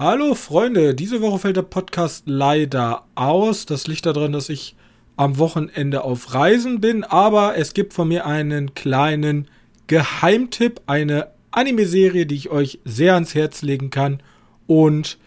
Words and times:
Hallo 0.00 0.36
Freunde, 0.36 0.94
diese 0.94 1.20
Woche 1.22 1.40
fällt 1.40 1.56
der 1.56 1.62
Podcast 1.62 2.22
leider 2.26 3.02
aus. 3.16 3.66
Das 3.66 3.88
liegt 3.88 4.06
daran, 4.06 4.30
dass 4.30 4.48
ich 4.48 4.76
am 5.16 5.38
Wochenende 5.38 6.04
auf 6.04 6.34
Reisen 6.34 6.80
bin, 6.80 7.02
aber 7.02 7.56
es 7.58 7.74
gibt 7.74 7.94
von 7.94 8.06
mir 8.06 8.24
einen 8.24 8.74
kleinen 8.74 9.48
Geheimtipp, 9.88 10.82
eine 10.86 11.32
Anime-Serie, 11.50 12.26
die 12.26 12.36
ich 12.36 12.48
euch 12.48 12.78
sehr 12.84 13.14
ans 13.14 13.34
Herz 13.34 13.62
legen 13.62 13.90
kann 13.90 14.22
und 14.68 15.18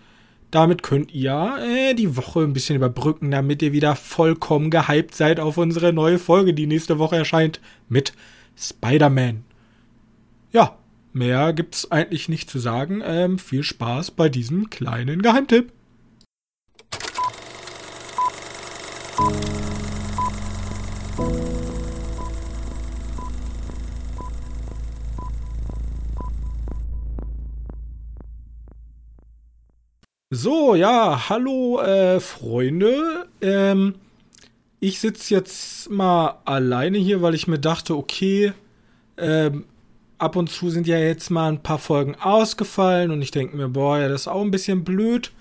damit 0.51 0.83
könnt 0.83 1.13
ihr 1.13 1.57
äh, 1.59 1.93
die 1.93 2.15
Woche 2.15 2.39
ein 2.39 2.53
bisschen 2.53 2.77
überbrücken, 2.77 3.29
damit 3.29 3.61
ihr 3.61 3.73
wieder 3.73 3.97
vollkommen 3.97 4.71
gehypt 4.71 5.15
seid 5.15 5.41
auf 5.41 5.57
unsere 5.57 5.91
neue 5.91 6.17
Folge, 6.17 6.53
die 6.53 6.65
nächste 6.65 6.97
Woche 6.97 7.17
erscheint 7.17 7.59
mit 7.89 8.13
Spider-Man. 8.55 9.43
Ja, 10.53 10.77
mehr 11.15 11.53
gibt's 11.53 11.91
eigentlich 11.91 12.29
nicht 12.29 12.49
zu 12.49 12.59
sagen. 12.59 13.01
Ähm, 13.03 13.39
viel 13.39 13.63
Spaß 13.63 14.11
bei 14.11 14.29
diesem 14.29 14.69
kleinen 14.69 15.21
Geheimtipp. 15.21 15.71
So, 30.33 30.75
ja, 30.75 31.29
hallo 31.29 31.81
äh, 31.81 32.19
Freunde. 32.21 33.27
Ähm, 33.41 33.95
ich 34.79 34.99
sitze 34.99 35.35
jetzt 35.35 35.89
mal 35.91 36.39
alleine 36.45 36.97
hier, 36.97 37.21
weil 37.21 37.35
ich 37.35 37.47
mir 37.47 37.59
dachte, 37.59 37.95
okay, 37.97 38.53
ähm, 39.17 39.65
ab 40.21 40.35
und 40.35 40.49
zu 40.49 40.69
sind 40.69 40.85
ja 40.85 40.99
jetzt 40.99 41.31
mal 41.31 41.51
ein 41.51 41.63
paar 41.63 41.79
Folgen 41.79 42.15
ausgefallen 42.15 43.11
und 43.11 43.21
ich 43.21 43.31
denke 43.31 43.57
mir, 43.57 43.69
boah, 43.69 43.97
ja, 43.97 44.07
das 44.07 44.21
ist 44.21 44.27
auch 44.27 44.41
ein 44.41 44.51
bisschen 44.51 44.83
blöd. 44.83 45.31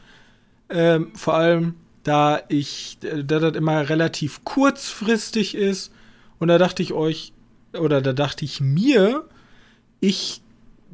Ähm, 0.70 1.10
vor 1.14 1.34
allem, 1.34 1.74
da 2.02 2.40
ich, 2.48 2.96
da 3.00 3.38
das 3.38 3.56
immer 3.56 3.88
relativ 3.90 4.42
kurzfristig 4.44 5.54
ist 5.54 5.92
und 6.38 6.48
da 6.48 6.56
dachte 6.56 6.82
ich 6.82 6.94
euch, 6.94 7.34
oder 7.78 8.00
da 8.00 8.14
dachte 8.14 8.44
ich 8.46 8.60
mir, 8.60 9.26
ich 10.00 10.40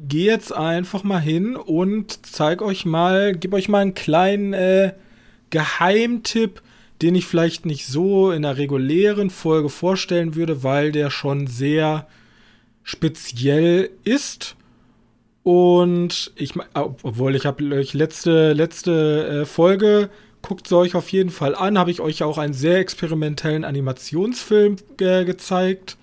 gehe 0.05 0.31
jetzt 0.31 0.53
einfach 0.53 1.03
mal 1.03 1.21
hin 1.21 1.55
und 1.55 2.25
zeige 2.25 2.65
euch 2.65 2.85
mal, 2.85 3.35
gebe 3.35 3.55
euch 3.55 3.69
mal 3.69 3.79
einen 3.79 3.93
kleinen 3.93 4.51
äh, 4.51 4.93
Geheimtipp, 5.49 6.61
den 7.01 7.15
ich 7.15 7.25
vielleicht 7.25 7.65
nicht 7.65 7.85
so 7.85 8.31
in 8.31 8.41
der 8.41 8.57
regulären 8.57 9.29
Folge 9.29 9.69
vorstellen 9.69 10.35
würde, 10.35 10.61
weil 10.63 10.91
der 10.91 11.09
schon 11.09 11.47
sehr 11.47 12.05
speziell 12.87 13.89
ist. 14.05 14.55
Und 15.43 16.31
ich, 16.35 16.53
obwohl 16.73 17.35
ich 17.35 17.45
habe 17.45 17.63
euch 17.75 17.93
letzte, 17.93 18.53
letzte 18.53 19.41
äh, 19.41 19.45
Folge, 19.45 20.09
guckt 20.41 20.67
sie 20.67 20.77
euch 20.77 20.95
auf 20.95 21.09
jeden 21.09 21.29
Fall 21.29 21.53
an, 21.53 21.77
habe 21.77 21.91
ich 21.91 21.99
euch 21.99 22.23
auch 22.23 22.37
einen 22.37 22.53
sehr 22.53 22.79
experimentellen 22.79 23.65
Animationsfilm 23.65 24.77
äh, 25.01 25.25
gezeigt. 25.25 25.97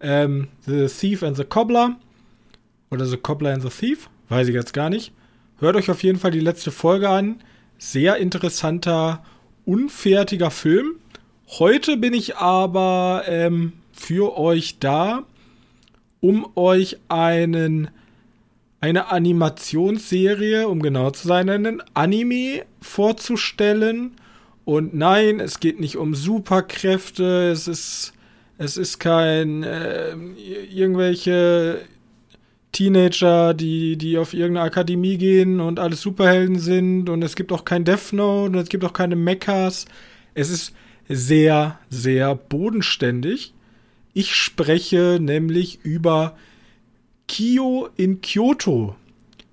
Ähm, 0.00 0.48
the 0.66 0.86
Thief 0.86 1.22
and 1.22 1.36
the 1.36 1.44
Cobbler. 1.44 1.96
Oder 2.90 3.06
The 3.06 3.16
Cobbler 3.16 3.52
and 3.52 3.62
the 3.62 3.68
Thief. 3.68 4.10
Weiß 4.28 4.48
ich 4.48 4.54
jetzt 4.54 4.72
gar 4.72 4.90
nicht. 4.90 5.12
Hört 5.60 5.76
euch 5.76 5.90
auf 5.90 6.02
jeden 6.02 6.18
Fall 6.18 6.32
die 6.32 6.40
letzte 6.40 6.72
Folge 6.72 7.08
an. 7.08 7.42
Sehr 7.78 8.16
interessanter, 8.16 9.22
unfertiger 9.64 10.50
Film. 10.50 10.96
Heute 11.46 11.96
bin 11.96 12.12
ich 12.12 12.36
aber 12.36 13.22
ähm, 13.26 13.74
für 13.92 14.36
euch 14.36 14.78
da, 14.80 15.24
um 16.20 16.46
euch 16.56 16.98
einen 17.08 17.90
eine 18.80 19.10
Animationsserie, 19.10 20.68
um 20.68 20.80
genau 20.82 21.10
zu 21.10 21.26
sein, 21.26 21.50
einen 21.50 21.82
Anime 21.94 22.64
vorzustellen. 22.80 24.12
Und 24.64 24.94
nein, 24.94 25.40
es 25.40 25.60
geht 25.60 25.80
nicht 25.80 25.96
um 25.96 26.14
Superkräfte, 26.14 27.50
es 27.50 27.66
ist, 27.66 28.12
es 28.58 28.76
ist 28.76 29.00
kein 29.00 29.62
äh, 29.64 30.14
irgendwelche 30.72 31.80
Teenager, 32.70 33.54
die, 33.54 33.96
die 33.96 34.18
auf 34.18 34.34
irgendeine 34.34 34.66
Akademie 34.66 35.16
gehen 35.16 35.60
und 35.60 35.80
alles 35.80 36.02
Superhelden 36.02 36.58
sind 36.58 37.08
und 37.08 37.22
es 37.22 37.34
gibt 37.34 37.50
auch 37.50 37.64
kein 37.64 37.84
Death 37.84 38.12
Note 38.12 38.50
und 38.50 38.62
es 38.62 38.68
gibt 38.68 38.84
auch 38.84 38.92
keine 38.92 39.16
Mechas. 39.16 39.86
Es 40.34 40.50
ist 40.50 40.74
sehr, 41.08 41.78
sehr 41.88 42.34
bodenständig. 42.34 43.54
Ich 44.18 44.34
spreche 44.34 45.18
nämlich 45.20 45.78
über 45.84 46.36
Kyo 47.28 47.88
in 47.94 48.20
Kyoto. 48.20 48.96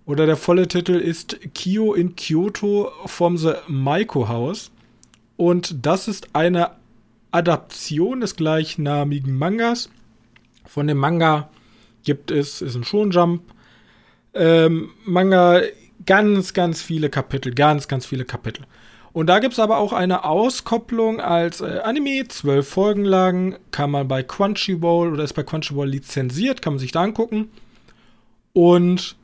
Oder 0.07 0.25
der 0.25 0.37
volle 0.37 0.67
Titel 0.67 0.93
ist 0.93 1.37
Kyo 1.53 1.93
in 1.93 2.15
Kyoto 2.15 2.91
from 3.05 3.37
the 3.37 3.51
Maiko 3.67 4.27
House. 4.27 4.71
Und 5.37 5.85
das 5.85 6.07
ist 6.07 6.29
eine 6.33 6.71
Adaption 7.29 8.21
des 8.21 8.37
gleichnamigen 8.37 9.37
Mangas. 9.37 9.91
Von 10.65 10.87
dem 10.87 10.97
Manga 10.97 11.47
gibt 12.03 12.31
es, 12.31 12.63
ist 12.63 12.73
ein 12.73 12.83
Shonjump 12.83 13.43
ähm, 14.33 14.89
Manga, 15.05 15.61
ganz, 16.07 16.55
ganz 16.55 16.81
viele 16.81 17.11
Kapitel, 17.11 17.53
ganz, 17.53 17.87
ganz 17.87 18.07
viele 18.07 18.25
Kapitel. 18.25 18.65
Und 19.15 19.27
da 19.27 19.39
gibt 19.39 19.53
es 19.53 19.59
aber 19.59 19.77
auch 19.77 19.93
eine 19.93 20.25
Auskopplung 20.25 21.21
als 21.21 21.61
äh, 21.61 21.79
Anime, 21.85 22.27
zwölf 22.27 22.67
Folgen 22.67 23.05
lang, 23.05 23.57
kann 23.71 23.89
man 23.89 24.09
bei 24.09 24.23
Crunchyroll 24.23 25.13
oder 25.13 25.23
ist 25.23 25.31
bei 25.31 25.43
Crunchyroll 25.43 25.87
lizenziert, 25.87 26.61
kann 26.61 26.73
man 26.73 26.79
sich 26.79 26.91
da 26.91 27.03
angucken. 27.03 27.49
Und 28.51 29.15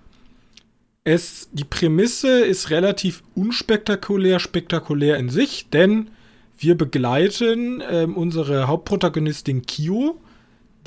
es, 1.04 1.50
die 1.52 1.66
Prämisse 1.66 2.40
ist 2.40 2.70
relativ 2.70 3.22
unspektakulär, 3.36 4.40
spektakulär 4.40 5.18
in 5.18 5.28
sich, 5.28 5.70
denn 5.72 6.12
wir 6.58 6.78
begleiten 6.78 7.82
äh, 7.82 8.08
unsere 8.16 8.68
Hauptprotagonistin 8.68 9.66
Kyo, 9.66 10.22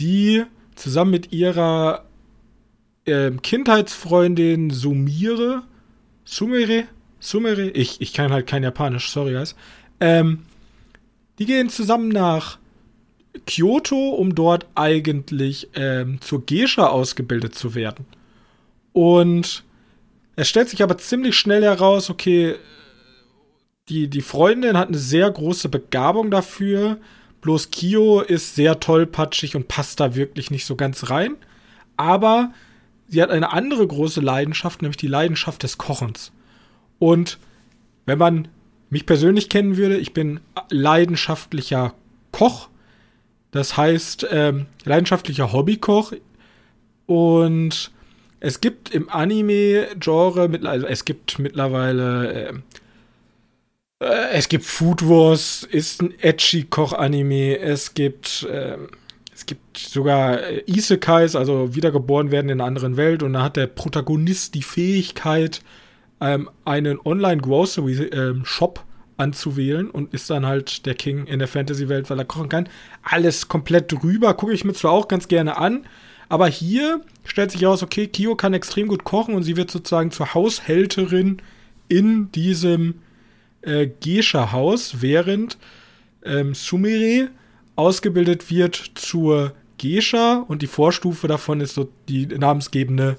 die 0.01 0.45
zusammen 0.77 1.11
mit 1.11 1.31
ihrer 1.31 2.07
äh, 3.05 3.33
Kindheitsfreundin 3.33 4.71
Sumire, 4.71 5.65
Sumire, 6.25 6.85
Sumire, 7.25 7.71
ich, 7.71 8.01
ich 8.01 8.13
kann 8.13 8.33
halt 8.33 8.47
kein 8.47 8.63
Japanisch, 8.63 9.11
sorry 9.11 9.33
guys, 9.33 9.55
ähm, 10.01 10.41
die 11.39 11.47
gehen 11.47 11.69
zusammen 11.69 12.09
nach 12.09 12.59
Kyoto, 13.47 14.11
um 14.11 14.35
dort 14.35 14.67
eigentlich 14.75 15.69
ähm, 15.75 16.21
zur 16.21 16.47
Geisha 16.47 16.87
ausgebildet 16.87 17.55
zu 17.55 17.75
werden. 17.75 18.07
Und 18.93 19.65
es 20.37 20.49
stellt 20.49 20.69
sich 20.69 20.83
aber 20.83 20.99
ziemlich 20.99 21.37
schnell 21.37 21.63
heraus, 21.63 22.11
okay, 22.11 22.57
die, 23.89 24.09
die 24.09 24.23
Freundin 24.23 24.79
hat 24.79 24.89
eine 24.89 24.99
sehr 24.99 25.31
große 25.31 25.69
Begabung 25.69 26.31
dafür, 26.31 26.99
Bloß 27.45 27.71
Kyo 27.71 28.23
ist 28.23 28.55
sehr 28.55 28.81
tollpatschig 28.81 29.55
und 29.55 29.69
passt 29.69 30.01
da 30.01 30.15
wirklich 30.15 30.51
nicht 30.51 30.65
so 30.65 30.77
ganz 30.77 31.11
rein. 31.11 31.37
Aber 31.99 32.53
sie 33.07 33.21
hat 33.21 33.29
eine 33.29 33.53
andere 33.53 33.87
große 33.87 34.23
Leidenschaft, 34.23 34.81
nämlich 34.81 34.97
die 34.97 35.09
Leidenschaft 35.09 35.63
des 35.63 35.77
Kochens. 35.77 36.33
Und 37.05 37.39
wenn 38.07 38.19
man 38.19 38.49
mich 38.89 39.05
persönlich 39.05 39.51
kennen 39.51 39.77
würde, 39.77 39.99
ich 39.99 40.15
bin 40.15 40.41
leidenschaftlicher 40.71 41.93
Koch. 42.33 42.69
Das 43.51 43.77
heißt, 43.77 44.27
ähm, 44.31 44.67
leidenschaftlicher 44.85 45.53
Hobbykoch. 45.53 46.13
Und 47.07 47.91
es 48.41 48.61
gibt 48.61 48.95
im 48.95 49.11
Anime-Genre, 49.11 50.61
also 50.65 50.87
es 50.87 51.05
gibt 51.05 51.39
mittlerweile 51.39 52.33
äh, 52.33 52.53
äh, 54.01 54.31
es 54.33 54.49
gibt 54.49 54.65
Food 54.65 55.09
Wars, 55.09 55.67
ist 55.71 56.03
ein 56.03 56.15
edgy 56.21 56.65
Koch-Anime. 56.65 57.59
Es 57.59 57.93
gibt, 57.95 58.45
äh, 58.45 58.79
es 59.35 59.47
gibt 59.47 59.77
sogar 59.77 60.43
äh, 60.43 60.63
Isekais, 60.67 61.37
also 61.37 61.75
wiedergeboren 61.75 62.31
werden 62.31 62.49
in 62.49 62.61
einer 62.61 62.69
anderen 62.69 62.97
Welt. 62.97 63.23
Und 63.23 63.35
da 63.35 63.43
hat 63.43 63.57
der 63.57 63.67
Protagonist 63.67 64.55
die 64.55 64.63
Fähigkeit, 64.63 65.61
ähm, 66.21 66.51
einen 66.65 66.99
Online-Grocery-Shop 67.01 68.79
ähm, 68.79 68.95
anzuwählen 69.17 69.91
und 69.91 70.13
ist 70.13 70.31
dann 70.31 70.47
halt 70.47 70.87
der 70.87 70.95
King 70.95 71.27
in 71.27 71.39
der 71.39 71.49
Fantasy-Welt, 71.49 72.11
weil 72.11 72.19
er 72.19 72.25
kochen 72.25 72.49
kann. 72.49 72.69
Alles 73.03 73.49
komplett 73.49 73.93
drüber, 73.93 74.35
gucke 74.35 74.53
ich 74.53 74.65
mir 74.65 74.73
zwar 74.73 74.93
auch 74.93 75.09
ganz 75.09 75.29
gerne 75.29 75.57
an, 75.57 75.87
aber 76.29 76.49
hier 76.49 77.01
stellt 77.25 77.51
sich 77.51 77.63
heraus, 77.63 77.83
okay, 77.83 78.09
Kyo 78.09 78.35
kann 78.35 78.55
extrem 78.55 78.89
gut 78.89 79.05
kochen 79.05 79.35
und 79.35 79.43
sie 79.43 79.57
wird 79.57 79.71
sozusagen 79.71 80.11
zur 80.11 80.35
Haushälterin 80.35 81.39
in 81.89 82.33
diesem 82.33 83.03
äh, 83.63 83.87
Geisha-Haus, 83.87 85.01
während 85.01 85.59
ähm, 86.25 86.55
Sumire 86.55 87.29
ausgebildet 87.77 88.51
wird 88.51 88.93
zur 88.95 89.53
Geisha 89.79 90.45
und 90.49 90.63
die 90.63 90.67
Vorstufe 90.67 91.27
davon 91.29 91.61
ist 91.61 91.75
so 91.75 91.89
die 92.09 92.27
namensgebende 92.27 93.17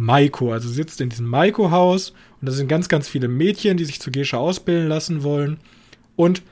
Maiko. 0.00 0.52
Also 0.52 0.68
sitzt 0.68 1.00
in 1.00 1.10
diesem 1.10 1.26
Maiko-Haus 1.26 2.10
und 2.40 2.48
da 2.48 2.52
sind 2.52 2.68
ganz, 2.68 2.88
ganz 2.88 3.08
viele 3.08 3.28
Mädchen, 3.28 3.76
die 3.76 3.84
sich 3.84 4.00
zur 4.00 4.12
Geisha 4.12 4.38
ausbilden 4.38 4.88
lassen 4.88 5.22
wollen. 5.22 5.58
Und 6.16 6.42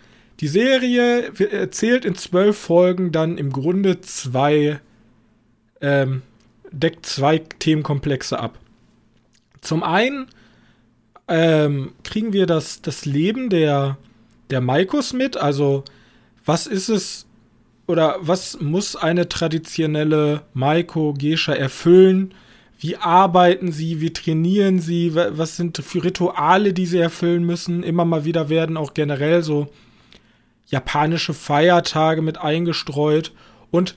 die 0.40 0.48
Serie 0.48 1.32
erzählt 1.50 2.04
in 2.04 2.14
zwölf 2.14 2.56
Folgen 2.58 3.10
dann 3.10 3.38
im 3.38 3.50
Grunde 3.50 4.00
zwei, 4.02 4.80
ähm, 5.80 6.22
deckt 6.70 7.06
zwei 7.06 7.38
Themenkomplexe 7.38 8.38
ab. 8.38 8.58
Zum 9.62 9.82
einen 9.82 10.26
ähm, 11.26 11.92
kriegen 12.04 12.32
wir 12.32 12.46
das, 12.46 12.82
das 12.82 13.06
Leben 13.06 13.48
der, 13.48 13.96
der 14.50 14.60
Maikos 14.60 15.12
mit. 15.14 15.36
Also, 15.36 15.84
was 16.44 16.66
ist 16.66 16.88
es 16.88 17.26
oder 17.86 18.16
was 18.20 18.60
muss 18.60 18.94
eine 18.94 19.28
traditionelle 19.28 20.42
Maiko 20.52 21.14
Gescha 21.14 21.54
erfüllen? 21.54 22.34
Wie 22.78 22.96
arbeiten 22.96 23.72
sie? 23.72 24.00
Wie 24.00 24.12
trainieren 24.12 24.78
sie? 24.78 25.14
Was 25.14 25.56
sind 25.56 25.78
für 25.78 26.04
Rituale, 26.04 26.72
die 26.72 26.86
sie 26.86 26.98
erfüllen 26.98 27.44
müssen? 27.44 27.82
Immer 27.82 28.04
mal 28.04 28.24
wieder 28.24 28.48
werden 28.48 28.76
auch 28.76 28.94
generell 28.94 29.42
so 29.42 29.68
japanische 30.66 31.34
Feiertage 31.34 32.22
mit 32.22 32.38
eingestreut. 32.38 33.32
Und 33.72 33.96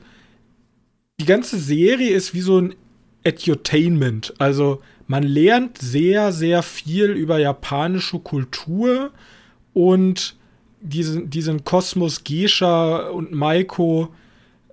die 1.20 1.26
ganze 1.26 1.60
Serie 1.60 2.10
ist 2.10 2.34
wie 2.34 2.42
so 2.42 2.60
ein 2.60 2.76
Edutainment. 3.24 4.34
Also 4.40 4.82
man 5.06 5.24
lernt 5.24 5.78
sehr, 5.78 6.32
sehr 6.32 6.64
viel 6.64 7.12
über 7.12 7.38
japanische 7.38 8.18
Kultur 8.18 9.12
und 9.74 10.36
diesen, 10.82 11.30
diesen 11.30 11.64
Kosmos 11.64 12.24
Geisha 12.24 13.10
und 13.10 13.32
Maiko, 13.32 14.10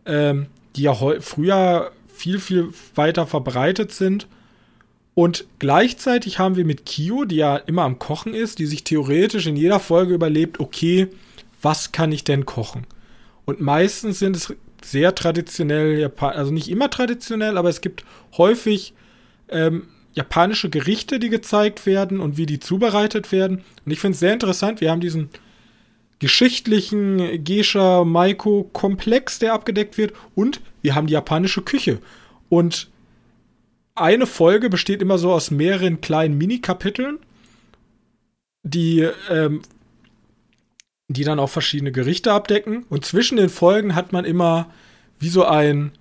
ähm, 0.06 0.46
die 0.76 0.82
ja 0.82 0.94
früher 0.94 1.92
viel, 2.18 2.38
viel 2.40 2.68
weiter 2.94 3.26
verbreitet 3.26 3.92
sind. 3.92 4.26
Und 5.14 5.46
gleichzeitig 5.58 6.38
haben 6.38 6.56
wir 6.56 6.64
mit 6.64 6.86
Kyo, 6.86 7.24
die 7.24 7.36
ja 7.36 7.56
immer 7.56 7.82
am 7.82 7.98
Kochen 7.98 8.34
ist, 8.34 8.58
die 8.58 8.66
sich 8.66 8.84
theoretisch 8.84 9.46
in 9.46 9.56
jeder 9.56 9.80
Folge 9.80 10.14
überlebt, 10.14 10.60
okay, 10.60 11.08
was 11.62 11.92
kann 11.92 12.12
ich 12.12 12.24
denn 12.24 12.46
kochen? 12.46 12.86
Und 13.44 13.60
meistens 13.60 14.18
sind 14.18 14.36
es 14.36 14.54
sehr 14.84 15.14
traditionell, 15.14 15.98
Japan 15.98 16.34
also 16.34 16.52
nicht 16.52 16.68
immer 16.68 16.90
traditionell, 16.90 17.56
aber 17.56 17.68
es 17.68 17.80
gibt 17.80 18.04
häufig 18.36 18.94
ähm, 19.48 19.88
japanische 20.12 20.70
Gerichte, 20.70 21.18
die 21.18 21.30
gezeigt 21.30 21.86
werden 21.86 22.20
und 22.20 22.36
wie 22.36 22.46
die 22.46 22.60
zubereitet 22.60 23.32
werden. 23.32 23.64
Und 23.84 23.92
ich 23.92 24.00
finde 24.00 24.14
es 24.14 24.20
sehr 24.20 24.32
interessant. 24.32 24.80
Wir 24.80 24.90
haben 24.90 25.00
diesen 25.00 25.30
geschichtlichen 26.18 27.44
Geisha 27.44 28.04
Maiko 28.04 28.68
Komplex, 28.72 29.38
der 29.38 29.52
abgedeckt 29.52 29.98
wird 29.98 30.12
und 30.34 30.60
wir 30.82 30.94
haben 30.94 31.06
die 31.06 31.14
japanische 31.14 31.62
Küche. 31.62 31.98
Und 32.48 32.90
eine 33.94 34.26
Folge 34.26 34.70
besteht 34.70 35.02
immer 35.02 35.18
so 35.18 35.32
aus 35.32 35.50
mehreren 35.50 36.00
kleinen 36.00 36.38
Mini-Kapiteln, 36.38 37.18
die, 38.62 39.08
ähm, 39.30 39.62
die 41.08 41.24
dann 41.24 41.40
auch 41.40 41.50
verschiedene 41.50 41.92
Gerichte 41.92 42.32
abdecken. 42.32 42.84
Und 42.88 43.04
zwischen 43.04 43.36
den 43.36 43.48
Folgen 43.48 43.94
hat 43.94 44.12
man 44.12 44.24
immer 44.24 44.70
wie 45.18 45.28
so 45.28 45.44
ein 45.44 45.92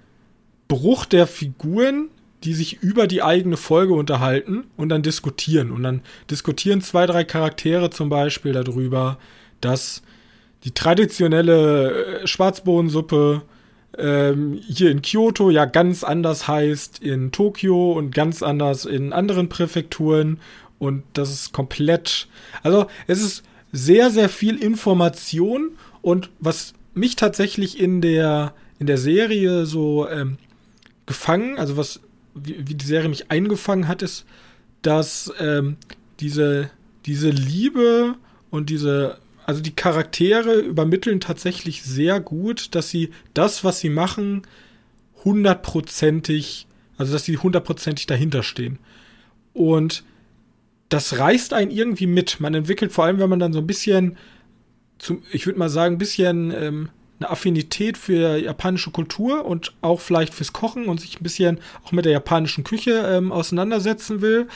Bruch 0.68 1.06
der 1.06 1.28
Figuren, 1.28 2.10
die 2.44 2.54
sich 2.54 2.82
über 2.84 3.08
die 3.08 3.24
eigene 3.24 3.58
Folge 3.58 3.94
unterhalten 3.94 4.66
und 4.78 4.90
dann 4.90 5.02
diskutieren. 5.02 5.72
Und 5.72 5.84
dann 5.84 6.02
diskutieren 6.30 6.82
zwei, 6.82 7.06
drei 7.06 7.24
Charaktere 7.24 7.90
zum 7.90 8.10
Beispiel 8.10 8.54
darüber, 8.54 9.18
dass 9.60 10.04
die 10.64 10.72
traditionelle 10.72 12.22
äh, 12.22 12.28
Schwarzbohnensuppe 12.28 13.42
ähm, 13.98 14.60
hier 14.68 14.92
in 14.92 15.02
Kyoto 15.02 15.50
ja 15.50 15.66
ganz 15.66 16.04
anders 16.04 16.48
heißt 16.48 17.00
in 17.00 17.32
Tokio 17.32 17.94
und 17.94 18.14
ganz 18.14 18.44
anders 18.44 18.86
in 18.86 19.14
anderen 19.14 19.50
Präfekturen. 19.50 20.40
Und 20.80 21.04
das 21.14 21.32
ist 21.32 21.54
komplett. 21.54 22.28
Also, 22.64 22.88
es 23.08 23.22
ist 23.22 23.44
sehr, 23.72 24.12
sehr 24.12 24.30
viel 24.30 24.58
Information. 24.58 25.72
Und 26.02 26.30
was 26.40 26.74
mich 26.94 27.16
tatsächlich 27.16 27.80
in 27.80 28.02
der, 28.02 28.54
in 28.80 28.88
der 28.88 28.98
Serie 28.98 29.66
so 29.66 30.08
ähm, 30.08 30.38
gefangen, 31.06 31.58
also 31.58 31.78
was, 31.78 32.00
wie, 32.36 32.68
wie, 32.68 32.76
die 32.76 32.86
Serie 32.86 33.10
mich 33.10 33.32
eingefangen 33.32 33.88
hat, 33.88 34.02
ist, 34.02 34.26
dass 34.82 35.34
ähm, 35.40 35.78
diese, 36.20 36.70
diese 37.06 37.30
Liebe 37.30 38.16
und 38.52 38.70
diese 38.70 39.18
also 39.48 39.62
die 39.62 39.76
Charaktere 39.76 40.60
übermitteln 40.60 41.22
tatsächlich 41.22 41.82
sehr 41.82 42.20
gut, 42.20 42.76
dass 42.76 42.90
sie 42.90 43.12
das, 43.34 43.64
was 43.64 43.80
sie 43.80 43.90
machen, 43.90 44.42
hundertprozentig, 45.24 46.68
also 46.98 47.14
dass 47.14 47.24
sie 47.24 47.38
hundertprozentig 47.38 48.08
dahinter 48.08 48.44
stehen. 48.44 48.78
Und 49.54 50.04
das 50.90 51.18
reißt 51.18 51.54
einen 51.54 51.72
irgendwie 51.72 52.08
mit. 52.08 52.42
Man 52.42 52.54
entwickelt 52.54 52.92
vor 52.92 53.06
allem, 53.06 53.20
wenn 53.20 53.30
man 53.30 53.40
dann 53.40 53.54
so 53.54 53.60
ein 53.60 53.68
bisschen, 53.68 54.18
zum, 55.00 55.24
ich 55.32 55.46
würde 55.46 55.60
mal 55.60 55.70
sagen, 55.70 55.96
ein 55.96 56.00
bisschen 56.00 56.52
ähm, 56.52 56.90
eine 57.20 57.30
Affinität 57.30 57.98
für 57.98 58.36
japanische 58.36 58.92
Kultur 58.92 59.46
und 59.46 59.74
auch 59.80 60.02
vielleicht 60.02 60.34
fürs 60.34 60.52
Kochen 60.52 60.88
und 60.88 61.00
sich 61.00 61.22
ein 61.22 61.24
bisschen 61.24 61.60
auch 61.86 61.94
mit 61.94 62.04
der 62.04 62.12
japanischen 62.12 62.66
Küche 62.66 62.92
ähm, 63.08 63.32
auseinandersetzen 63.32 64.20
will, 64.20 64.48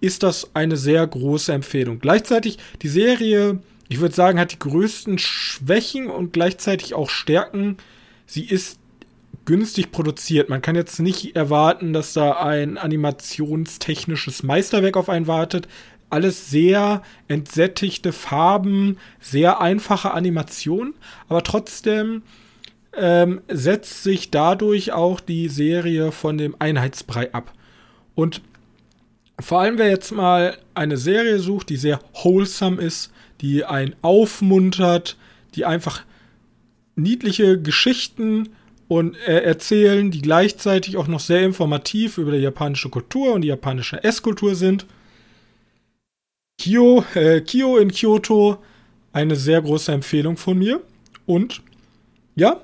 ist 0.00 0.22
das 0.22 0.54
eine 0.54 0.76
sehr 0.76 1.04
große 1.04 1.52
Empfehlung. 1.52 1.98
Gleichzeitig 1.98 2.58
die 2.82 2.88
Serie 2.88 3.58
ich 3.88 4.00
würde 4.00 4.14
sagen, 4.14 4.38
hat 4.38 4.52
die 4.52 4.58
größten 4.58 5.18
Schwächen 5.18 6.08
und 6.08 6.32
gleichzeitig 6.32 6.94
auch 6.94 7.10
Stärken. 7.10 7.76
Sie 8.26 8.44
ist 8.44 8.78
günstig 9.44 9.92
produziert. 9.92 10.48
Man 10.48 10.60
kann 10.60 10.74
jetzt 10.74 10.98
nicht 10.98 11.36
erwarten, 11.36 11.92
dass 11.92 12.12
da 12.12 12.32
ein 12.42 12.78
animationstechnisches 12.78 14.42
Meisterwerk 14.42 14.96
auf 14.96 15.08
einen 15.08 15.26
wartet. 15.26 15.68
Alles 16.10 16.50
sehr 16.50 17.02
entsättigte 17.28 18.12
Farben, 18.12 18.98
sehr 19.20 19.60
einfache 19.60 20.12
Animationen, 20.12 20.94
aber 21.28 21.42
trotzdem 21.42 22.22
ähm, 22.96 23.40
setzt 23.48 24.02
sich 24.02 24.30
dadurch 24.30 24.92
auch 24.92 25.20
die 25.20 25.48
Serie 25.48 26.12
von 26.12 26.38
dem 26.38 26.56
Einheitsbrei 26.58 27.32
ab. 27.32 27.52
Und 28.14 28.40
vor 29.40 29.60
allem, 29.60 29.78
wer 29.78 29.88
jetzt 29.88 30.12
mal 30.12 30.56
eine 30.74 30.96
Serie 30.96 31.38
sucht, 31.38 31.68
die 31.68 31.76
sehr 31.76 32.00
wholesome 32.14 32.80
ist, 32.80 33.12
die 33.40 33.64
einen 33.64 33.94
aufmuntert, 34.02 35.16
die 35.54 35.64
einfach 35.64 36.02
niedliche 36.94 37.60
Geschichten 37.60 38.48
und 38.88 39.16
äh, 39.26 39.40
erzählen, 39.42 40.10
die 40.10 40.22
gleichzeitig 40.22 40.96
auch 40.96 41.08
noch 41.08 41.20
sehr 41.20 41.44
informativ 41.44 42.18
über 42.18 42.32
die 42.32 42.38
japanische 42.38 42.88
Kultur 42.88 43.34
und 43.34 43.42
die 43.42 43.48
japanische 43.48 44.02
Esskultur 44.02 44.54
sind. 44.54 44.86
Kyo, 46.58 47.04
äh, 47.14 47.40
Kyo 47.40 47.76
in 47.76 47.90
Kyoto, 47.90 48.58
eine 49.12 49.36
sehr 49.36 49.60
große 49.60 49.92
Empfehlung 49.92 50.36
von 50.36 50.58
mir. 50.58 50.80
Und 51.26 51.62
ja, 52.36 52.60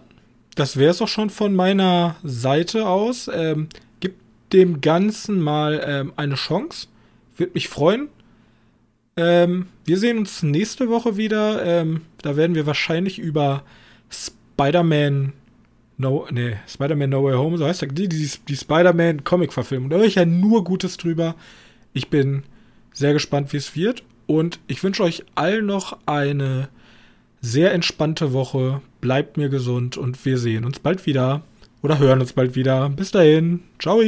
das 0.54 0.76
wäre 0.76 0.90
es 0.90 1.02
auch 1.02 1.08
schon 1.08 1.30
von 1.30 1.54
meiner 1.54 2.16
Seite 2.22 2.86
aus. 2.86 3.28
Ähm, 3.32 3.68
dem 4.52 4.80
Ganzen 4.80 5.40
mal 5.40 5.82
ähm, 5.84 6.12
eine 6.16 6.34
Chance. 6.34 6.88
Würde 7.36 7.52
mich 7.54 7.68
freuen. 7.68 8.08
Ähm, 9.16 9.66
wir 9.84 9.98
sehen 9.98 10.18
uns 10.18 10.42
nächste 10.42 10.88
Woche 10.88 11.16
wieder. 11.16 11.64
Ähm, 11.64 12.02
da 12.22 12.36
werden 12.36 12.54
wir 12.54 12.66
wahrscheinlich 12.66 13.18
über 13.18 13.62
Spider-Man 14.10 15.32
No, 15.98 16.26
nee, 16.30 16.56
Spider-Man 16.66 17.10
No 17.10 17.22
Way 17.22 17.34
Home, 17.34 17.58
so 17.58 17.66
heißt 17.66 17.82
er, 17.82 17.88
die, 17.88 18.08
die, 18.08 18.28
die 18.48 18.56
Spider-Man-Comic-Verfilmung. 18.56 19.90
Da 19.90 19.98
höre 19.98 20.04
ich 20.04 20.16
ja 20.16 20.24
nur 20.24 20.64
Gutes 20.64 20.96
drüber. 20.96 21.36
Ich 21.92 22.08
bin 22.08 22.42
sehr 22.92 23.12
gespannt, 23.12 23.52
wie 23.52 23.58
es 23.58 23.76
wird. 23.76 24.02
Und 24.26 24.58
ich 24.66 24.82
wünsche 24.82 25.02
euch 25.02 25.24
allen 25.34 25.66
noch 25.66 25.98
eine 26.06 26.68
sehr 27.40 27.72
entspannte 27.72 28.32
Woche. 28.32 28.80
Bleibt 29.00 29.36
mir 29.36 29.48
gesund 29.48 29.96
und 29.96 30.24
wir 30.24 30.38
sehen 30.38 30.64
uns 30.64 30.78
bald 30.78 31.06
wieder. 31.06 31.42
Oder 31.82 31.98
hören 31.98 32.20
uns 32.20 32.32
bald 32.32 32.54
wieder. 32.54 32.88
Bis 32.88 33.10
dahin. 33.10 33.60
Ciao. 33.78 34.00